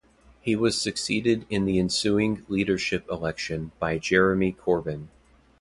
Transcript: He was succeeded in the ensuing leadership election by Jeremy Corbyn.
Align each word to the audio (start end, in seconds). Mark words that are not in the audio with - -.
He 0.41 0.55
was 0.55 0.81
succeeded 0.81 1.45
in 1.51 1.65
the 1.65 1.77
ensuing 1.77 2.43
leadership 2.49 3.05
election 3.07 3.71
by 3.79 3.99
Jeremy 3.99 4.51
Corbyn. 4.51 5.09